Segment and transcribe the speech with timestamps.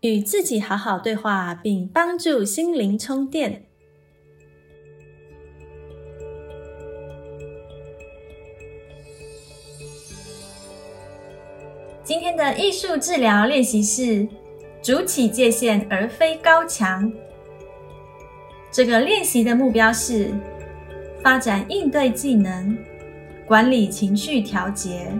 [0.00, 3.66] 与自己好好对话，并帮助心灵充电。
[12.02, 14.26] 今天的艺术治疗练习是
[14.82, 17.12] 筑起界限而非高墙。
[18.72, 20.30] 这个练习的目标是
[21.22, 22.76] 发展应对技能。
[23.46, 25.12] 管理情绪调节，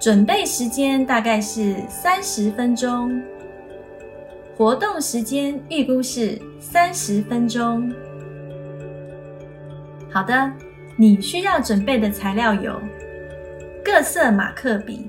[0.00, 3.22] 准备时间大概是三十分钟，
[4.56, 7.92] 活动时间预估是三十分钟。
[10.10, 10.50] 好的，
[10.96, 12.80] 你需要准备的材料有
[13.84, 15.06] 各色马克笔、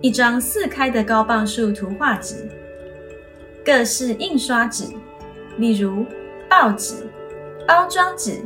[0.00, 2.50] 一张四开的高磅数图画纸、
[3.64, 4.88] 各式印刷纸，
[5.56, 6.04] 例如
[6.48, 7.08] 报纸、
[7.64, 8.42] 包装纸、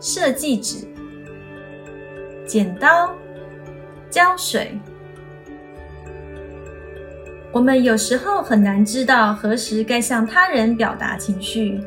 [0.00, 0.84] 设计纸。
[2.44, 3.14] 剪刀、
[4.10, 4.76] 胶水。
[7.56, 11.80] 我们有时候很难知道何时该向他人表达情绪，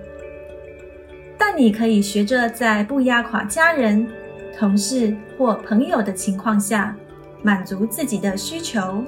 [1.38, 4.08] 但你可以学着在不压垮家人、
[4.58, 6.96] 同事或朋友的情况下，
[7.44, 9.04] 满足自己的需求。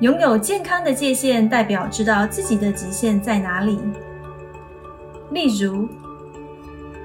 [0.00, 3.78] 拥有健康的界限，代表知道自己的极限在哪里。
[5.30, 5.88] 例如。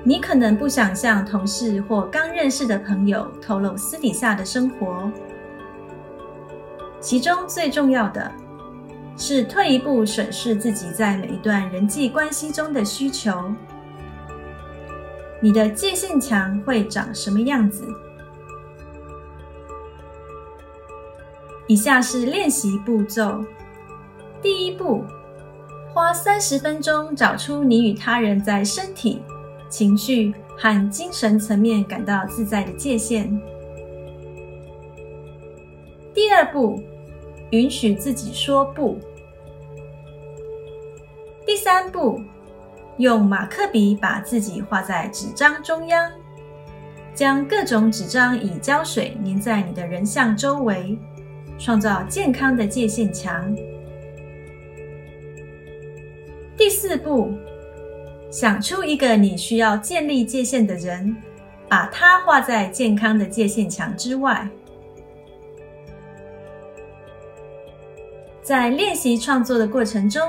[0.01, 5.11] 你可能不想向同事或刚认识的朋友透露私底下的生活，
[7.01, 8.31] 其中最重要的
[9.17, 13.53] 是退一步审视自己在每一段人际关系中的需求。
[15.41, 17.87] 你的界限墙会长什么样子？
[21.67, 23.43] 以下是练习步骤：
[24.41, 25.05] 第一步，
[25.93, 29.21] 花三十分钟找出你与他人在身体。
[29.69, 33.39] 情绪和精神层面感到自在的界限。
[36.19, 36.83] 第二步，
[37.51, 38.99] 允许自己说不。
[41.45, 42.21] 第三步，
[42.97, 46.11] 用马克笔把自己画在纸张中央，
[47.15, 50.99] 将各种纸张以胶水粘在你的人像周围，
[51.57, 53.55] 创造健康的界限墙。
[56.57, 57.33] 第四步。
[58.29, 61.15] 想出一个你需要建立界限的人，
[61.69, 64.45] 把他画在健康的界限墙之外。
[68.49, 70.27] 在练习创作的过程中，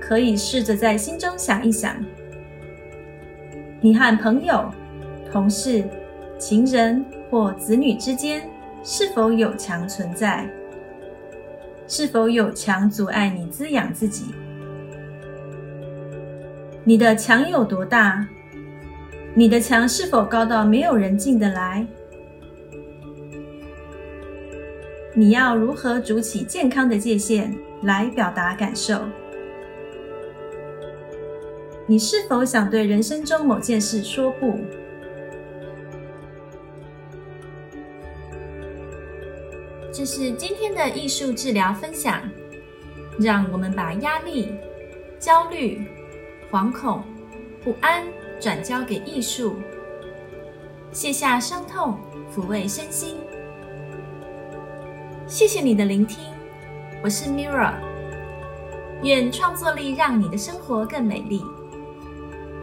[0.00, 1.94] 可以试着在心中想一想：
[3.82, 4.70] 你和朋友、
[5.30, 5.84] 同事、
[6.38, 8.48] 情人或子女之间
[8.82, 10.48] 是否有墙存在？
[11.86, 14.34] 是否有墙阻碍你滋养自己？
[16.82, 18.26] 你的墙有多大？
[19.34, 21.86] 你的墙是否高到没有人进得来？
[25.16, 29.00] 你要如何筑起健康的界限来表达感受？
[31.86, 34.58] 你是否想对人生中某件事说不？
[39.92, 42.20] 这是今天的艺术治疗分享，
[43.20, 44.52] 让我们把压力、
[45.20, 45.80] 焦虑。
[46.50, 47.02] 惶恐、
[47.64, 48.04] 不安
[48.38, 49.56] 转交给艺术，
[50.92, 51.98] 卸下伤痛，
[52.32, 53.16] 抚慰身心。
[55.26, 56.18] 谢谢你的聆听，
[57.02, 57.72] 我是 Mirra。
[59.02, 61.42] 愿创作力让你的生活更美丽。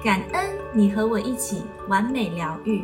[0.04, 2.84] 感恩你和我一起完美疗愈。